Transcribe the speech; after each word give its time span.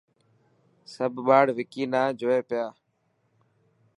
سڀ 0.93 1.13
ٻاڙ 1.27 1.45
وڪي 1.57 1.83
نا 1.93 2.01
جوئي 2.19 2.41
پيا. 2.49 2.65